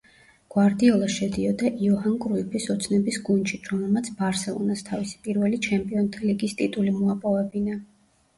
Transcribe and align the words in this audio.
გვარდიოლა 0.53 1.09
შედიოდა 1.15 1.67
იოჰან 1.87 2.15
კრუიფის 2.23 2.65
„ოცნების 2.75 3.19
გუნდში“, 3.27 3.59
რომელმაც 3.73 4.09
„ბარსელონას“ 4.23 4.83
თავისი 4.89 5.21
პირველი 5.29 5.61
ჩემპიონთა 5.69 6.25
ლიგის 6.25 6.59
ტიტული 6.65 6.97
მოაპოვებინა. 6.99 7.79